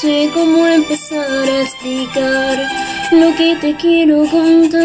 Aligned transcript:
sé 0.00 0.30
cómo 0.32 0.66
empezar 0.66 1.48
a 1.48 1.60
explicar 1.60 2.58
lo 3.12 3.34
que 3.36 3.56
te 3.56 3.76
quiero 3.76 4.24
contar. 4.30 4.80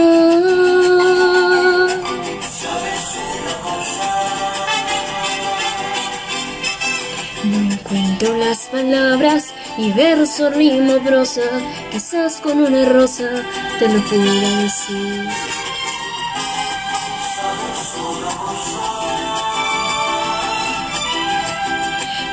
No 7.44 7.58
encuentro 7.72 8.38
las 8.38 8.66
palabras 8.68 9.54
y 9.78 9.92
verso, 9.92 10.50
rima, 10.50 11.00
prosa, 11.04 11.44
quizás 11.92 12.42
con 12.42 12.62
una 12.62 12.86
rosa 12.86 13.30
te 13.80 13.88
lo 13.88 14.02
pudiera 14.04 14.50
decir. 14.62 15.30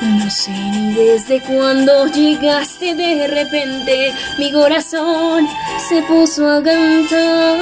No 0.03 0.29
sé 0.29 0.51
ni 0.51 0.95
desde 0.95 1.41
cuándo 1.41 2.07
llegaste 2.09 2.97
de 2.97 3.29
repente, 3.29 4.13
mi 4.37 4.51
corazón 4.51 5.47
se 5.89 6.03
puso 6.03 6.49
a 6.51 6.61
cantar. 6.61 7.61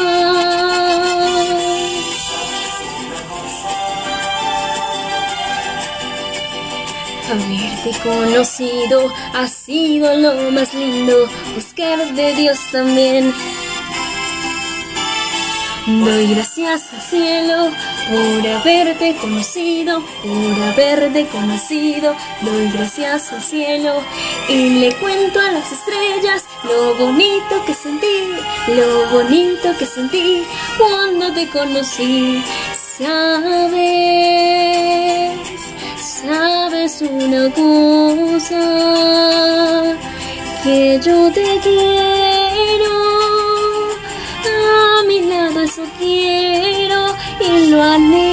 Haberte 7.31 7.91
conocido 8.03 9.13
ha 9.35 9.47
sido 9.47 10.17
lo 10.17 10.51
más 10.51 10.73
lindo, 10.73 11.29
buscar 11.55 12.15
de 12.15 12.35
Dios 12.37 12.59
también. 12.73 13.35
Doy 15.87 16.35
gracias 16.35 16.93
al 16.93 17.01
cielo 17.01 17.71
por 18.09 18.47
haberte 18.47 19.17
conocido, 19.17 20.03
por 20.23 20.63
haberte 20.63 21.27
conocido. 21.29 22.15
Doy 22.43 22.71
gracias 22.71 23.33
al 23.33 23.43
cielo 23.43 24.03
y 24.49 24.81
le 24.81 24.95
cuento 24.97 25.41
a 25.41 25.51
las 25.53 25.73
estrellas 25.73 26.45
lo 26.65 26.95
bonito 26.97 27.65
que 27.65 27.73
sentí, 27.75 28.35
lo 28.69 29.09
bonito 29.11 29.75
que 29.79 29.87
sentí 29.87 30.45
cuando 30.77 31.33
te 31.33 31.49
conocí. 31.49 32.45
Sabes, 32.99 33.81
sabes 35.99 37.01
una 37.01 37.51
cosa, 37.53 38.61
que 40.63 41.01
yo 41.03 41.33
te 41.33 41.59
quiero, 41.63 43.00
eso 45.71 45.85
quiero 45.99 47.15
y 47.39 47.71
lo 47.71 47.81
anhelo. 47.81 48.30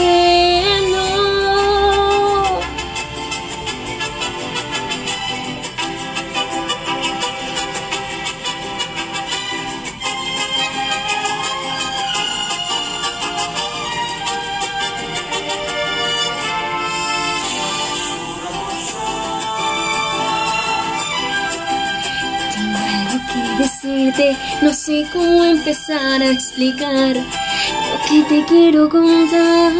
No 24.61 24.73
sé 24.73 25.05
cómo 25.13 25.43
empezar 25.45 26.21
a 26.21 26.31
explicar 26.31 27.15
lo 27.15 28.09
que 28.09 28.21
te 28.27 28.45
quiero 28.45 28.89
contar. 28.89 29.71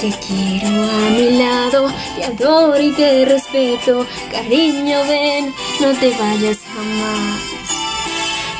Te 0.00 0.10
quiero 0.26 0.82
a 0.82 1.10
mi 1.10 1.30
lado, 1.38 1.92
te 2.16 2.24
adoro 2.24 2.80
y 2.80 2.92
te 2.92 3.24
respeto. 3.24 4.06
Cariño, 4.30 4.98
ven, 5.08 5.54
no 5.80 5.92
te 5.98 6.10
vayas 6.10 6.58
jamás. 6.74 7.59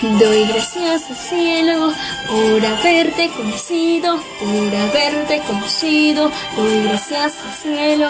Doy 0.03 0.47
gracias 0.47 1.11
al 1.11 1.17
cielo 1.17 1.93
por 2.27 2.65
haberte 2.65 3.29
conocido, 3.37 4.19
por 4.39 4.75
haberte 4.75 5.43
conocido. 5.47 6.33
Doy 6.57 6.85
gracias 6.85 7.35
al 7.45 7.53
cielo 7.53 8.09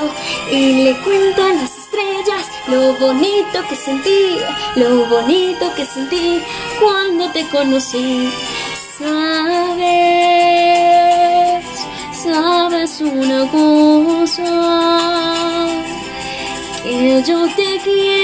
y 0.52 0.84
le 0.84 0.96
cuento 1.02 1.42
a 1.42 1.52
las 1.52 1.76
estrellas 1.76 2.46
lo 2.68 2.94
bonito 2.94 3.66
que 3.68 3.74
sentí, 3.74 4.38
lo 4.76 5.04
bonito 5.06 5.74
que 5.74 5.84
sentí 5.84 6.40
cuando 6.80 7.28
te 7.30 7.44
conocí. 7.48 8.32
Sabes, 8.96 9.80
sabes 12.22 13.00
una 13.00 13.50
cosa, 13.50 14.44
que 16.84 17.20
yo 17.26 17.48
te 17.56 17.80
quiero 17.82 18.19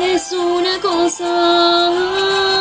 Sabes 0.00 0.32
una 0.32 0.80
cosa, 0.80 2.59